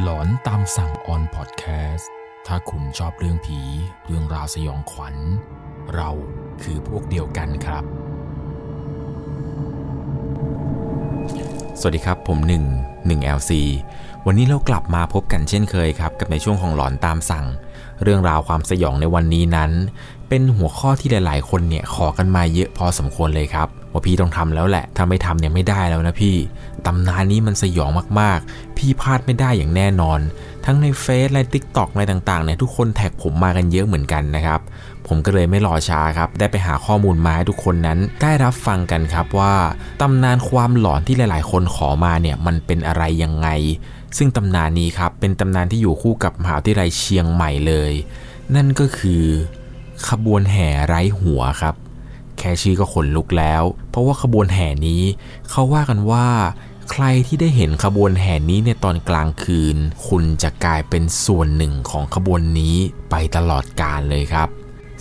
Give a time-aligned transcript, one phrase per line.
[0.00, 2.10] หลอนตามสั่งออนพอดแคสต์
[2.46, 3.58] ถ้าคุณชอบเรื่องผี
[4.06, 5.16] เรื่องราวสยองขวัญ
[5.94, 6.10] เรา
[6.62, 7.84] คือพวกเดียวกันครับ
[11.80, 12.38] สวัสดีครับผม
[12.78, 13.50] 1 1 LC
[14.26, 17.46] วันนี้เรากลับมาพบกันเช่นเคยครับ กับในช่วงของหลอนตามสั่ง
[18.02, 19.70] เรื่องราวความสยองในวันนี้นั้น
[20.28, 26.36] เป็นหัวข้อที่หลาย ๆ คนเนี่ยขอกันมาเยอะพอสมควรเลยครับว่าพี่ต้องทำแล้วแหละถ้าไม่ทำเนี่ยไม่ได้แล้วนะพี่
[26.86, 30.20] ตำนานนี้มันสยองมากๆ ที่พลาดไม่ได้อย่างแน่นอน
[30.64, 34.60] ทั้งในเฟซและ TikTok อะไรต่างๆเนี่ยทุกคนแท็กผมมากันเยอะเหมือนกันนะครับ
[35.06, 39.54] ผมก็เลยไม่รอช้าครับ ได้ไปหาข้อมูลมาให้ทุกคนนั้นได้รับฟังกันครับว่า
[40.00, 43.48] ตำนานความหลอนที่หลาย ๆ คนขอมาเนี่ยมันเป็นอะไรยังไง
[44.16, 47.92] ซึ่งตำนานนี้ครับเป็นตำนานที่อยู่คู่กับมหาวิทยาลัยเชียงใหม่เลย
[48.54, 49.24] นั่นก็คือ
[50.08, 51.74] ขบวนแห่ไร้หัวครับ
[52.38, 55.02] แค่ชื่อก็ขนลุกแล้ว เพราะว่าขบวนแห่นี้
[55.50, 56.26] เขาว่ากันว่า
[56.90, 59.76] ใครที่ได้เห็นขบวนแห่นี้ในตอนกลางคืน
[60.08, 62.76] คุณจะกลายเป็นส่วนหนึ่งของขบวนนี้
[63.10, 64.48] ไปตลอดกาลเลยครับ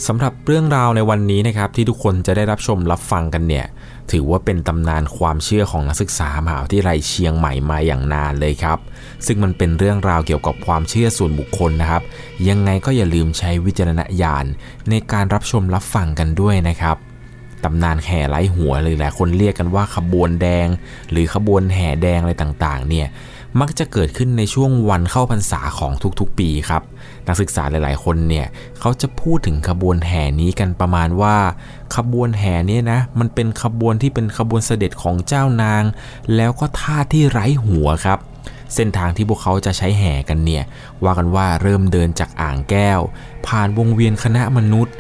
[0.08, 3.66] สำหรับเรื่องราวในวันนี้นะครับที่ทุกคนจะได้รับชมรับฟังกันเนี่ย
[4.12, 8.80] ถือว่าเป็นตำนานความเชื่อของนักศึกษามหาวิทยาลัยเชียงใหม่มาอย่างนานเลยครับ
[9.26, 12.04] ซึ่งมันเป็นเรื่องราวเกี่ยวกับความเชื่อส่วนบุคคลนะครับ
[12.48, 14.46] ยังไงก็อย่าลืมใช้วิจารณญาณ
[14.90, 16.98] ในการรับชมรับฟังกันด้วยนะครับ
[17.64, 20.68] ตำนานแห่ไร้หัวหรือหลายคนเรียกกันว่าขบวนแดง
[21.12, 23.08] หรือขบวนแห่แดงอะไรต่างๆเนี่ย
[23.60, 26.84] มักจะเกิดขึ้นในช่วงวันเข้าพรรษาของทุกๆปีครับ
[27.28, 28.46] นักศึกษาหลาย ๆ คนเนี่ย
[28.80, 31.38] เขาจะพูดถึงขบวนแห่นี้กันประมาณว่า
[31.96, 35.84] ขบวนแห่นี้นะมันเป็นขบวนที่เป็นขบวนเสด็จของเจ้านาง
[36.36, 38.20] แล้วก็ท่าที่ไร้หัวครับ
[38.76, 40.64] เส้นทางที่พวกเขาจะใช้แห่กันเนี่ย
[41.04, 43.00] ว่ากันว่าเริ่มเดินจากอ่างแก้ว
[43.48, 44.94] ผ่านวงเวียนคณะมนุษย์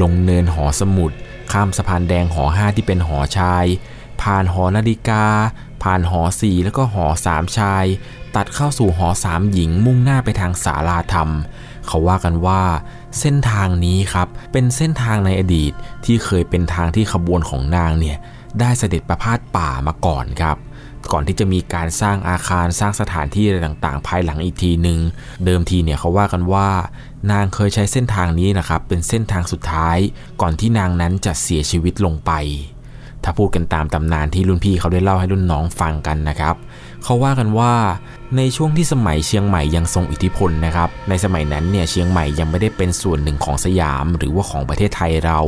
[0.00, 1.10] ลงเนินหอสมุด
[1.52, 3.64] ข้ามสะพานแดงหอห้าที่เป็นหอชาย
[4.22, 5.24] ผ่านหอนาฬิกา
[5.82, 7.84] ผ่านหอสี่แล้วก็หอสามชาย
[8.36, 11.28] ตัดเข้าสู่หอสามหญิงมุ่งหน้าไปทางศาลาธรรม
[11.86, 12.62] เขาว่ากันว่า
[13.20, 15.72] เส้นทางนี้ครับเป็นเส้นทางในอดีต
[16.04, 18.16] ที่เคยเป็นทางที่ขบวนของนางเนี่ย
[18.60, 20.56] ได้เสด็จประพาสป่ามาก่อนครับ
[21.12, 24.98] ก่อนที่จะมีการสร้างอาคารสร้างสถานที่อะไรต่างๆ ภายหลังอีกทีหนึ่ง
[25.44, 26.68] เดิมทีเนี่ยเขาว่ากันว่า
[27.30, 29.98] นางเคยใช้เส้นทางนี้นะครับเป็นเส้นทางสุดท้าย
[30.40, 32.32] ก่อนที่นางนั้นจะเสียชีวิตลงไป
[33.28, 36.54] ถ้าพูดกันตามตำนานที่รุ่นพี่เขาได้เล่าให้รุ่นน้องฟังกันนะครับ
[37.04, 37.72] เขาว่ากันว่า
[38.36, 45.40] ในช่วงที่สมัยเชียงใหม่ยังทรงอิทธิพลนะครับ ในสมัยนั้นเนี่ยเชียงใหม่ยังไม่ได้เป็นส่วนหนึ่งของสยาม หรือว่าของประเทศไทยเรา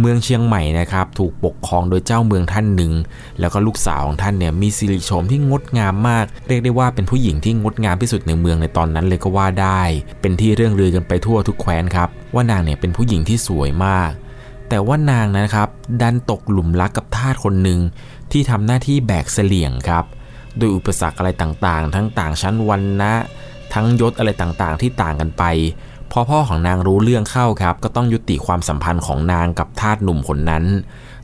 [0.00, 2.92] เมืองเชียงใหม่นะครับถูกปกครองโดยเจ้าเมืองท่านหนึ่ง
[3.40, 9.82] แล้วก็ลูกสาวของท่านเนี่ยมีสิริโฉมที่งดงามมาก เรียกได้ว่าเป็นผู้หญิงที่งดงามที่สุดในเมืองในตอนนั้นเลยก็ว่าได้
[10.20, 14.10] เป็นที่เรื่องลือกันไปทั่วทุกแคว้นครับว่านางเนี่ยเป็นผู้หญิงที่สวยมาก
[14.68, 15.68] แต่ว่านางนะครับ
[16.02, 17.80] ดันตกหลุมรักกับทาสคนหนึ่ง
[18.32, 20.04] ที่ทำหน้าที่แบกเสลี่ยงครับ
[20.58, 23.14] โดยอุปสรรคอะไรต่างๆ ทั้งต่างชั้นวันนะ
[23.74, 25.44] ทั้งยศอะไรต่างๆ ที่ต่างกันไป
[26.12, 30.64] พอพ่อของนางรู้เรื่องเข้าครับ ก็ต้องยุติความสัมพันธ์ของนางกับทาสหนุ่มคนนั้น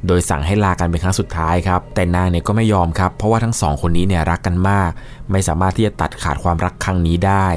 [0.07, 4.91] โดยสั่งให้ลากันเป็นครั้งสุดท้ายครับ แต่นางเนี่ยก็ไม่ยอมครับ เพราะว่าทั้งสองคนนี้เนี่ยรักกันมาก
[5.31, 7.49] ไม่สามารถที่จะตัดขาดความรักครั้งนี้ได้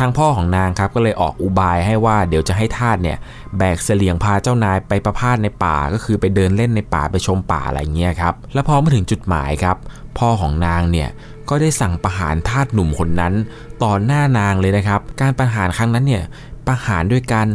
[0.00, 3.18] ทางพ่อของนางครับก็เลยออกอุบายให้ว่าเดี๋ยวจะให้ทาสเนี่ย
[3.58, 9.76] แบกเสลียงพาเจ้านายไปประพาสในป่าก็คือไปเดินเล่นในป่าไปชมป่าอะไรเงี้ยครับแล้วพอมาถึงจุดหมายครับ
[10.18, 11.08] พ่อของนางเนี่ย
[11.48, 13.34] ก็ได้สั่งประหารทาสหนุ่มคนนั้น
[13.82, 16.24] ต่อหน้านางเลยนะครับ การประหารครั้งนั้นเนี่ย
[16.66, 17.46] ประหารด้วยการ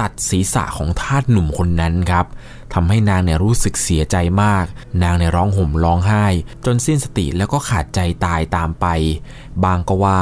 [0.00, 2.26] ตัดศีรษะของทาสหนุ่มคนนั้นครับ
[2.74, 4.64] ทำให้นางเนี่ยรู้สึกเสียใจมาก
[5.02, 6.26] นางเนี่ยร้องห่มร้องไห้
[6.64, 8.86] จนสิ้นสติแล้วก็ขาดใจตายตามไป
[9.64, 10.20] บางก็ว่า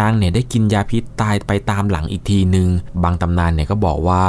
[0.00, 2.68] นางเนี่ยได้กินยาพิษตายไปตามหลังอีกทีหนึ่ง
[3.02, 4.24] บางตำนานเนี่ยก็บอกว่า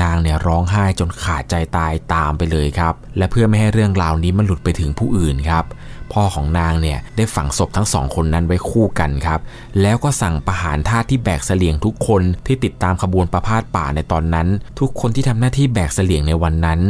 [0.00, 5.64] นางเนี่ยร้องไห้จนขาดใจตายตามไปเลยครับ และเพื่อไม่ให้เรื่องราวนี้มันหลุดไปถึงผู้อื่นครับ
[6.12, 9.40] พ่อของนางเนี่ยได้ฝังศพทั้งสองคนนั้นไว้คู่กันครับ
[9.80, 14.48] แล้วก็สั่งประหารทาสที่แบกเสลียงทุกคนที่ติดตามขบวนประพาสป่าในตอนนั้น
[14.80, 16.80] ทุกคนที่ทำหน้าที่แบกเสลียงในวันนั้น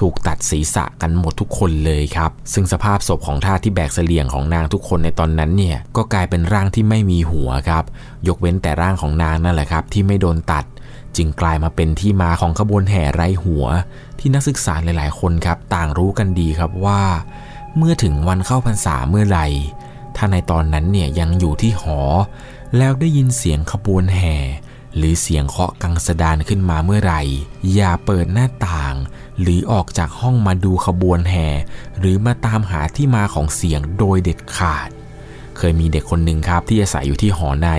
[0.00, 7.84] ถูกตัดศีรษะกันหมดทุกคนเลยครับ ซึ่งสภาพศพของทาสที่แบกเสลียงของนางทุกคนในตอนนั้นเนี่ยก็กลายเป็นร่างที่ไม่มีหัวครับ
[8.28, 10.64] ยกเว้นแต่ร่างของนางนั่นแหละครับ ที่ไม่โดนตัด
[11.16, 13.64] จึงกลายมาเป็นที่มาของขบวนแห่ไร้หัว
[14.18, 17.02] ที่นักศึกษาหลาย ๆ คนครับ ต่างรู้กันดีครับว่า
[17.76, 19.46] เมื่อถึงวันเข้าพรรษาเมื่อไหร่
[20.16, 22.00] ถ้าในตอนนั้นเนี่ยยังอยู่ที่หอ
[22.76, 24.36] แล้วได้ยินเสียงขบวนแห่
[24.96, 27.22] หรือเสียงเคาะกังสดานขึ้นมาเมื่อไหร่
[27.74, 28.94] อย่าเปิดหน้าต่าง
[29.40, 31.48] หรือออกจากห้องมาดูขบวนแห่
[31.98, 34.88] หรือมาตามหาที่มาของเสียงโดยเด็ดขาด
[35.56, 37.70] เคยมีเด็กคนหนึ่งครับที่อาศัยอยู่ที่หอใน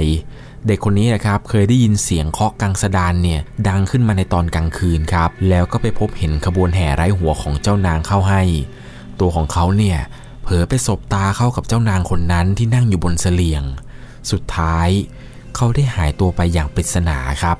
[0.68, 8.44] เด็กคนนี้นะครับเคยได้ยินเสียงเคาะกังสดานเนี่ยดังขึ้นมาในตอนกลางคืนครับ แล้วก็ไปพบเห็นขบวนแห่ไร้หัวของเจ้านางเข้าให้
[9.19, 10.00] ตัวของเขาเนี่ย
[10.44, 13.63] เผลอไปสบตาเข้ากับเจ้านางคนนั้นที่นั่งอยู่บนเสลียง
[14.31, 14.89] สุดท้าย
[15.56, 17.57] เขาได้หายตัวไปอย่างปริศนาครับ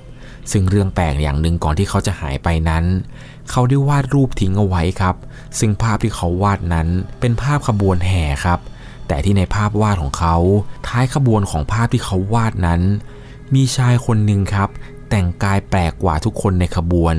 [0.52, 2.86] ซึ่งเรื่องแปลกอย่างหนึ่งก่อนที่เขาจะหายไปนั้น
[3.50, 5.16] เขาได้วาดรูปทิ้งเอาไว้ครับ
[5.60, 6.88] ซึ่งภาพที่เขาวาดนั้น
[7.20, 8.60] เป็นภาพขบวนแห่ครับ
[9.08, 10.36] แต่ที่ในภาพวาดของเขา
[10.88, 12.82] ท้ายขบวนของภาพที่เขาวาดนั้น
[13.56, 14.70] มีชายคนหนึ่งครับ
[15.10, 17.16] แต่งกายแปลกกว่าทุกคนในขบวน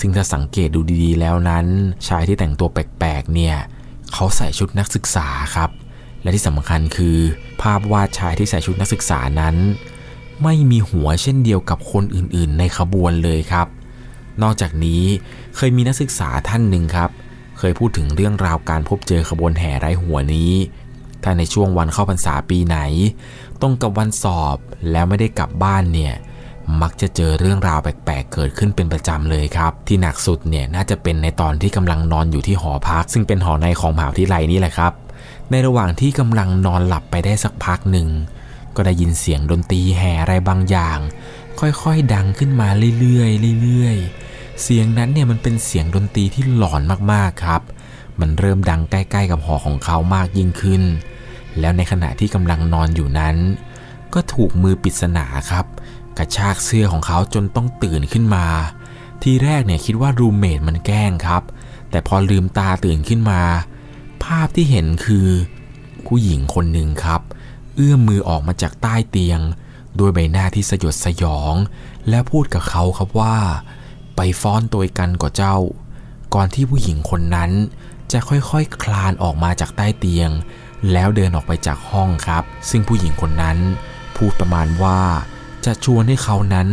[0.00, 1.66] ซึ่งถ้าสังเกตดูดีๆ แล้วนั้น
[2.08, 3.56] ชายที่แต่งตัวแปลกๆเนี่ย
[4.12, 5.70] เขาใส่ชุดนักศึกษาครับ
[6.22, 7.16] และที่สำคัญคือ
[7.62, 9.56] ภาพวาดชายที่ใส่ชุดนักศึกษานั้น
[10.42, 13.66] ไม่มีหัวเช่นเดียวกับคนอื่นๆ ในขบวนเลยครับ
[14.42, 15.02] นอกจากนี้
[15.56, 17.10] เคยมีนักศึกษาท่านหนึ่งครับ
[17.58, 20.52] เคยพูดถึงเรื่องราวการพบเจอขบวนแห่ไร้หัวนี้
[21.22, 22.78] ถ้าในช่วงวันเข้าพรรษาปีไหน
[23.60, 24.56] ตรงกับวันสอบ
[24.90, 26.14] แล้วไม่ได้กลับบ้านเนี่ย
[26.82, 34.92] มักจะเจอเรื่องราวแปลกๆ เกิดขึ้นเป็นประจำเลยครับ ที่หนักสุดเนี่ยน่าจะเป็นในตอนที่กำลังนอนอยู่ที่หอพัก ซึ่งเป็นหอในของมหาวิทยาลัยนี่แหละครับ
[35.50, 38.08] ในระหว่างที่กำลังนอนหลับไปได้สักพักหนึ่ง
[38.76, 40.98] ก็ได้ยินเสียงดนตรีแห่อะไรบางอย่าง
[41.60, 42.68] ค่อยๆ ดังขึ้นมา
[43.00, 43.24] เรื่อ
[43.54, 46.82] ยๆเรื่อยๆ เสียงนั้นเนี่ยมันเป็นเสียงดนตรีที่หลอน
[47.12, 47.62] มากๆครับ
[48.20, 50.82] มันเริ่มดังใกล้ๆ กับหอของเขามากยิ่งขึ้น
[51.60, 53.36] แล้วในขณะที่กำลังนอนอยู่นั้น
[54.14, 55.66] ก็ถูกมือปริศนาครับ
[56.18, 58.46] กระชากเสื้อของเขาจนต้องตื่นขึ้นมา
[59.22, 61.42] ทีแรกเนี่ยคิดว่ารูมเมทมันแกล้งครับ
[61.90, 63.42] แต่พอลืมตาตื่นขึ้นมา
[64.24, 65.28] ภาพที่เห็นคือ
[66.06, 67.20] ผู้หญิงคนหนึ่งครับ
[67.74, 69.40] เอื้อมมือออกมาจากใต้เตียง
[69.98, 71.54] ด้วยใบหน้าที่สยดสยอง
[72.08, 73.36] และพูดกับเขาครับว่า
[74.16, 75.56] ไปฟ้อนตัวกันก่อเจ้า
[76.34, 77.50] ก่อนที่ผู้หญิงคนนั้น
[78.12, 80.30] จะค่อยๆคคลานออกมาจากใต้เตียง
[80.92, 83.58] แล้วเดินออกไปจากห้องครับ ซึ่งผู้หญิงคนนั้น
[84.16, 85.00] พูดประมาณว่า
[85.66, 86.68] จะชวนให้เขานั้น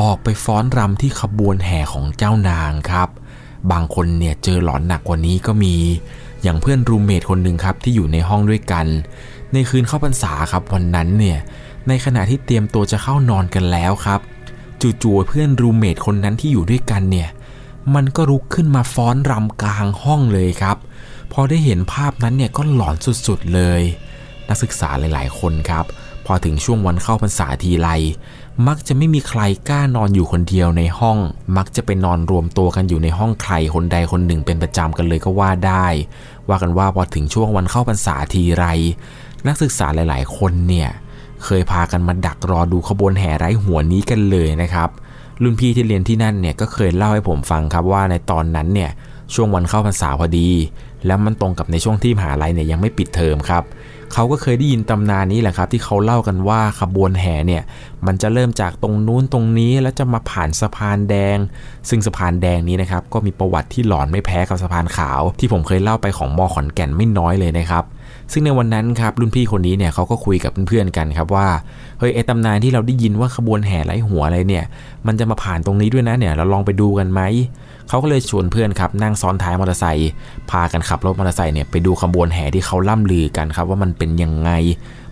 [0.00, 3.08] ออกไปฟ้อนรำที่ขบวนแห่ของเจ้านางครับ
[3.70, 5.74] บางคนเนี่ยเจอหลอนหนักกว่านี้ก็มี
[6.42, 8.86] อย่างเพื่อนรูมเมทคนหนึ่งครับที่อยู่ในห้องด้วยกัน
[9.52, 11.38] ในคืนเข้าพรรษาครับวันนั้นเนี่ย
[11.88, 14.20] ในขณะที่เตรียมตัวจะเข้านอนกันแล้วครับ
[15.02, 17.28] จู่ๆเพื่อนรูมเมทคนนั้นที่อยู่ด้วยกันเนี่ย
[17.94, 20.76] มันก็ลุกขึ้นมาฟ้อนรำกลางห้องเลยครับ
[21.32, 22.96] พอได้เห็นภาพนั้นเนี่ยก็หลอน
[23.26, 23.82] สุดๆเลย
[24.48, 25.84] นักศึกษาหลายๆ คนครับ
[26.30, 27.88] อถึงช่วงวันเข้าพรรษาทีไร
[28.68, 31.18] มักจะไม่มีใครกล้านอนอยู่คนเดียวในห้อง
[31.56, 35.86] มักจะไปนอนรวมตัวกันอยู่ในห้องใครคนใดคนหนึ่งเป็นประจำกันเลยก็ว่าได้
[36.48, 38.66] ว่ากันว่าพอถึงช่วงวันเข้าพรรษาทีไร
[39.46, 40.88] นักศึกษาหลาย ๆ คนเนี่ย
[41.44, 44.90] เคยพากันมาดักรอดูขบวนแห่ไร้หัวนี้กันเลยนะครับ
[45.42, 48.90] รุ่นพี่ที่เรียนที่นั่นเนี่ยก็เคยเล่าให้ผมฟังครับว่าในตอนนั้นเนี่ย
[49.34, 50.50] ช่วงวันเข้าพรรษาพอดี
[51.06, 53.64] แล้วมันตรงกับในช่วงที่มหาลัยเนี่ยยังไม่ปิดเทอมครับ
[54.12, 57.62] เขาก็เคยได้ยินตำนานนี้แหละครับ ที่เขาเล่ากันว่าขบวนแห่เนี่ย
[58.06, 61.38] มันจะเริ่มจากตรงนู้นตรงนี้แล้วจะมาผ่านสะพานแดง
[61.88, 67.84] ซึ่งสะพานแดงนี้นะครับก็มีประวัติที่หลอนไม่แพ้กับสะพานขาว ที่ผมเคยเล่าไปของมอขอนแก่นไม่น้อยเลยนะครับ
[68.32, 71.48] ซึ่งในวันนั้นครับรุ่นพี่คนนี้เนี่ยเขาก็คุยกับเพื่อนๆกันครับว่า
[71.98, 74.64] เฮ้ยไอตำนานที่เราได้ยินว่าขบวนแห่ไร้หัวอะไรเนี่ย
[75.06, 77.20] มันจะมาผ่านตรงนี้ด้วยนะเนี่ยเราลองไปดูกันไหม
[77.90, 80.10] เขาก็เลยชวนเพื่อนครับนั่งซ้อนท้ายมอเตอร์ไซค์
[80.50, 84.50] พากันขับรถมอเตอร์ไซค์เนี่ยไปดูขบวนแห่ที่เขาล่ำลือกันครับว่ามันเป็นยังไง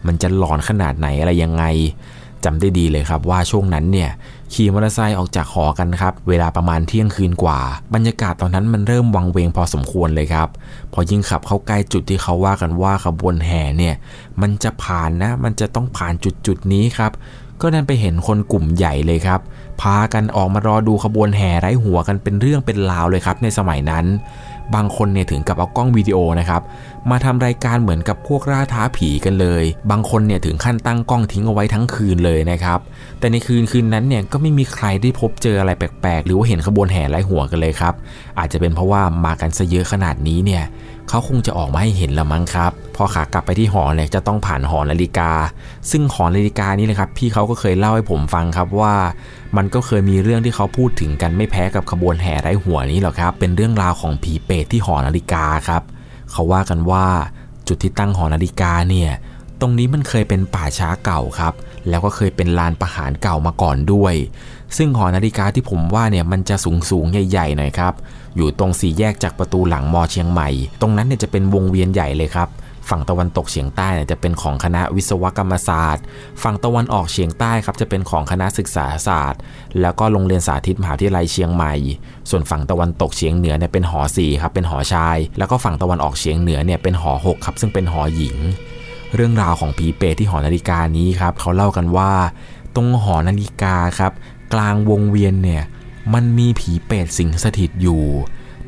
[0.07, 1.65] มันจะหลอนขนาดไหนอะไรยังไง
[2.45, 4.11] จำได้ดีเลยครับว่าช่วงนั้นเนี่ย
[4.53, 7.59] ขี่มอเตอร์ไซค์ออกจากหอกันครับ เวลาประมาณเที่ยงคืนกว่า
[7.95, 10.49] บรรยากาศตอนนั้นมันเริ่มวังเวงพอสมควรเลยครับ
[10.93, 13.95] พอยิ่งขับเข้าใกล้จุดที่เขาว่ากันว่าขบวนแห่เนี่ย
[14.41, 17.13] มันจะผ่านนะ มันจะต้องผ่านจุดจุดนี้ครับ
[17.61, 19.41] ก็นั่นไปเห็นคนกลุ่มใหญ่เลยครับ
[19.83, 24.05] พากันออกมารอดูขบวนแห่ไร้หัวกันเป็นเรื่องเป็นราวเลยครับในสมัยนั้น
[24.75, 26.63] บางคนเนี่ยถึงกับเอากล้องวิดีโอนะครับ
[27.11, 32.79] มาทำรายการเหมือนกับพวกล่าท้าผีกันเลย บางคนเนี่ยถึงขั้นตั้งกล้องทิ้งเอาไว้ทั้งคืนเลยนะครับ
[33.19, 37.95] แต่ในคืนคืนนั้นเนี่ยก็ไม่มีใครได้พบเจออะไรแปลกๆ หรือว่าเห็นขบวนแห่ไร้หัวกันเลยครับ
[38.39, 40.65] อาจจะเป็นเพราะว่ามากันซะเยอะขนาดนี้เนี่ย
[41.09, 45.31] เขาคงจะออกมาให้เห็นละมั้งครับ พอขากลับไปที่หอเนี่ยจะต้องผ่านหอนาฬิกา
[45.91, 48.95] ซึ่งหอนาฬิกานี้นะครับพี่เขาก็เคยเล่าให้ผมฟังครับว่า
[49.57, 55.83] มันก็เคยมีเรื่องที่เขาพูดถึงกันไม่แพ้กับขบวนแห่ไร้หัวนี้หรอกครับ เป็นเรื่องราวของผีเปรตที่หอนาฬิกาครับ
[56.33, 57.07] เขาว่ากันว่า
[57.69, 59.11] จุดที่ตั้งหอนาฬิกาเนี่ย
[59.61, 61.55] ตรงนี้มันเคยเป็นป่าช้าเก่าครับ
[61.89, 64.15] แล้วก็เคยเป็นลานประหารเก่ามาก่อนด้วย
[64.77, 67.95] ซึ่งหอนาฬิกาที่ผมว่าเนี่ยมันจะสูงสูงใหญ่ๆหน่อยครับ
[68.37, 70.49] อยู่ตรงสี่แยกจากประตูหลังมอเชียงใหม่
[70.81, 72.49] ตรงนั้นเนี่ยจะเป็นวงเวียนใหญ่เลยครับ
[72.91, 76.05] ฝั่งตะวันตกเฉียงใต้เนี่ยจะเป็นของคณะวิศวกรรมศาสตร์
[76.43, 79.41] ฝั่งตะวันออกเฉียงใต้ครับจะเป็นของคณะศึกษาศาสตร์
[79.81, 81.75] แล้วก็โรงเรียนสาธิตมหาวิทยาลัยเชียงใหม่
[82.31, 88.37] ส่วนฝั่งตะวันตกเฉียงเหนือเนี่ยเป็นหอ4ครับเป็นหอชาย แล้วก็ฝั่งตะวันออกเฉียงเหนือเนี่ยเป็นหอ6ครับซึ่งเป็นหอหญิง
[89.15, 92.13] เรื่องราวของผีเปรตที่หอนาฬิกานี้ครับเขาเล่ากันว่า
[92.77, 94.13] ตรงหอนาฬิกาครับ
[94.55, 95.63] กลางวงเวียนเนี่ย
[96.15, 98.05] มันมีผีเปรตสิงสถิตอยู่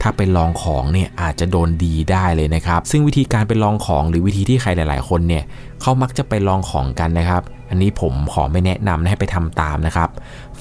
[0.03, 5.45] ถ้าไปลองของเนี่ยอาจจะโดนดีได้เลยนะครับ ซึ่งวิธีการไปลองของหรือวิธีที่ใครหลาย ๆ คนเนี่ย
[5.81, 10.09] เขามักจะไปลองของกันนะครับ อันนี้ผมขอไม่แนะนำให้ไปทำตามนะครับ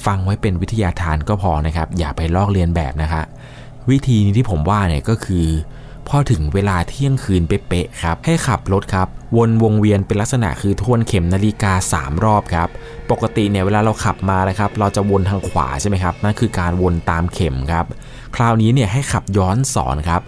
[0.06, 3.22] ฟังไว้เป็นวิทยาทานก็พอนะครับ อย่าไปลอกเลียนแบบนะคะ
[3.90, 5.46] วิธีนี้ที่ผมว่าเนี่ยก็คือ
[6.08, 12.70] พอถึงเวลาเที่ยงคืนเป๊ะๆครับ ให้ขับรถครับ วนวงเวียนเป็นลักษณะคือทวนเข็มนาฬิกา 3 รอบครับ
[13.12, 17.86] ปกติเนี่ยเวลาเราขับมานะครับเราจะวนทางขวาใช่ไหมครับนั่นคือการวนตามเข็มครับ
[18.36, 20.22] คราวนี้เนี่ยให้ขับย้อนสอนครับ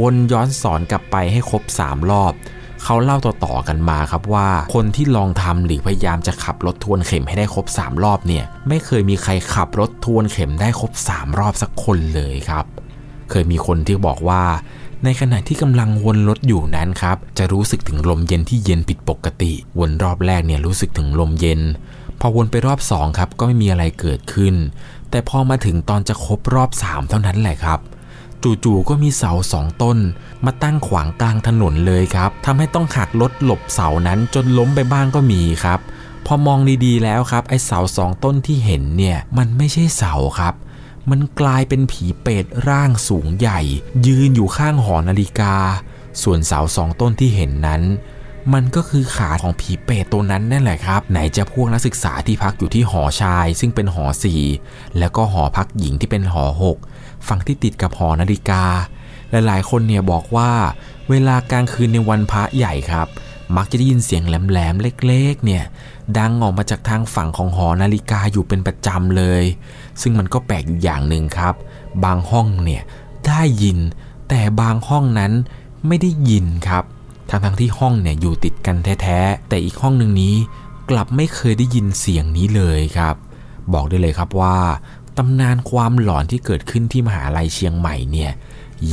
[0.00, 2.32] วนย้อนสอนกลับไปให้ครบ 3 รอบ
[2.84, 12.64] เขาเล่าต่อๆกันมาครับว่า คนที่ลองทำหรือพยายามจะขับรถทวนเข็มให้ได้ครบ 3 รอบเนี่ยไม่เคยมีใครขับรถทวนเข็มได้ครบ 3 รอบสักคนเลยครับ
[13.30, 14.42] เคยมีคนที่บอกว่า
[15.04, 21.60] ในขณะที่กำลังวนรถอยู่นั้นครับจะรู้สึกถึงลมเย็นที่เย็นผิดปกติ วนรอบแรกเนี่ยรู้สึกถึงลมเย็น
[22.20, 24.54] พอวนไปรอบสองครับก็ไม่มีอะไรเกิดขึ้น
[25.10, 27.80] แต่พอมาถึงตอนจะครบรอบสามเท่านั้นแหละครับ
[28.64, 29.98] จู่ๆก็มีเสาสองต้น
[30.44, 35.80] มาตั้งขวางกลางถนนเลยครับทำให้ต้องหักรถหลบเสานั้นจนล้มไปบ้างก็มีครับ
[36.26, 40.54] พอมองดีๆแล้วครับไอ้เสาสองต้นที่เห็นเนี่ยมันไม่ใช่เสาครับ
[41.10, 43.60] มันกลายเป็นผีเปรตร่างสูงใหญ่
[44.06, 45.54] ยืนอยู่ข้างหอนาฬิกา
[46.22, 47.82] ส่วนเสาสองต้นที่เห็นนั้น
[48.54, 54.42] มันก็คือขาของผีเปรตตัวนั้นนั่นแหละครับ ไหนจะพวกนักศึกษาที่พักอยู่ที่หอชาย ซึ่งเป็นหอสี่
[54.98, 56.78] แล้วก็หอพักหญิงที่เป็นหอหก
[57.28, 58.64] ฝั่งที่ติดกับหอนาฬิกา
[59.30, 60.50] หลายๆคนเนี่ยบอกว่า
[61.10, 63.08] เวลากลางคืนในวันพระใหญ่ครับ
[63.56, 65.64] มักจะได้ยินเสียงแหลมๆเล็กๆ เนี่ย
[66.18, 69.44] ดังออกมาจากทางฝั่งของหอนาฬิกาอยู่เป็นประจำเลย
[70.00, 71.54] ซึ่งมันก็แปลกอยู่อย่างหนึ่งครับ
[72.04, 72.82] บางห้องเนี่ย
[73.26, 73.78] ได้ยิน
[74.28, 75.32] แต่บางห้องนั้น
[75.86, 76.84] ไม่ได้ยินครับ
[77.30, 80.34] ทั้งทั้งที่ห้องเนี่ยอยู่ติดกันแท้ๆ แต่อีกห้องหนึ่งนี้
[80.90, 83.14] กลับไม่เคยได้ยินเสียงนี้เลยครับ
[83.74, 84.58] บอกได้เลยครับว่า
[85.16, 88.30] ตำนานความหลอนที่เกิดขึ้นที่มหาลัยเชียงใหม่เนี่ย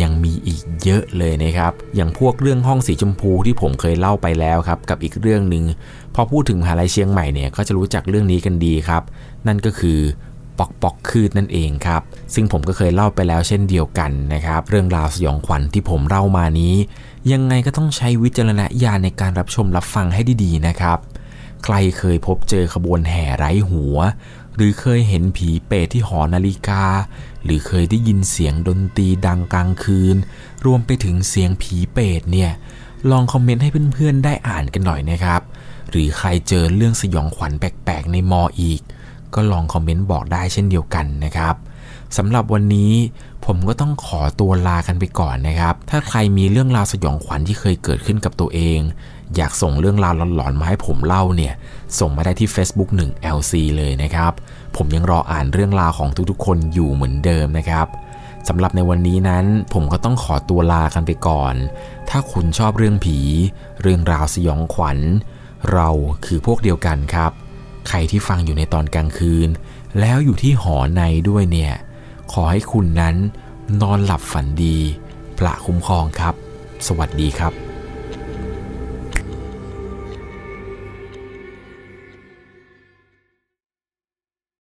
[0.02, 5.64] ยังมีอีกเยอะเลยนะครับ อย่างพวกเรื่องห้องสีชมพูที่ผมเคยเล่าไปแล้วครับ กับอีกเรื่องหนึ่ง
[6.16, 9.04] พอพูดถึงมหาลัยเชียงใหม่เนี่ยก็จะรู้จักเรื่องนี้กันดีครับ
[9.48, 10.00] นั่นก็คือ
[10.58, 12.02] ปอกปอกคืดนั่นเองครับ
[12.34, 16.76] ซึ่งผมก็เคยเล่าไปแล้วเช่นเดียวกันนะครับ เรื่องราวสยองขวัญที่ผมเล่ามานี้
[17.32, 21.00] ยังไงก็ต้องใช้วิจารณญาณในการรับชมรับฟังให้ดีๆนะครับ
[21.64, 23.98] ใครเคยพบเจอขบวนแห่ไร้หัว
[24.56, 26.84] หรือเคยเห็นผีเปรตที่หอนาฬิกา
[27.44, 30.16] หรือเคยได้ยินเสียงดนตรีดังกลางคืน
[30.66, 32.52] รวมไปถึงเสียงผีเปรตเนี่ย
[33.12, 35.42] ลองคอมเมนต์ให้เพื่อนๆได้อ่านกันหน่อยนะครับ
[35.90, 38.82] หรือใครเจอเรื่องสยองขวัญแปลกๆ ในมออีก
[39.34, 41.56] ก็ลองคอมเมนต์บอกได้เช่นเดียวกันนะครับ
[42.18, 42.92] สำหรับวันนี้
[43.46, 48.80] ผมก็ต้องขอตัวลากันไปก่อนนะครับ ถ้าใครมีเรื่องราวสยองขวัญที่เคยเกิดขึ้นกับตัวเอง
[49.36, 51.54] อยากส่งเรื่องราวหลอนๆมาให้ผมเล่าเนี่ย
[52.00, 54.32] ส่งมาได้ที่ Facebook 1 LC เลยนะครับ
[54.76, 57.88] ผมยังรออ่านเรื่องราวของทุกๆ คนอยู่เหมือนเดิมนะครับ
[58.48, 61.54] สำหรับในวันนี้นั้นผมก็ต้องขอตัวลากันไปก่อน
[62.10, 63.20] ถ้าคุณชอบเรื่องผี
[63.82, 64.98] เรื่องราวสยองขวัญ
[65.72, 65.90] เรา
[66.26, 67.32] คือพวกเดียวกันครับ
[67.88, 69.50] ใครที่ฟังอยู่ในตอนกลางคืน
[70.00, 71.74] แล้วอยู่ที่หอในด้วยเนี่ย
[72.32, 73.16] ขอให้คุณนั้น
[73.82, 74.78] นอนหลับฝันดี
[75.38, 76.34] พระคุ้มครองครับ
[76.88, 77.65] สวัสดีครับ